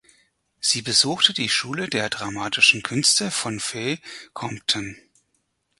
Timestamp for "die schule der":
1.31-2.09